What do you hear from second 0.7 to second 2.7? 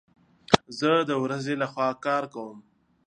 زه د ورځي لخوا کار کوم